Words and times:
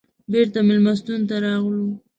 بېرته 0.31 0.59
مېلمستون 0.67 1.19
ته 1.29 1.35
راغلو. 1.43 1.85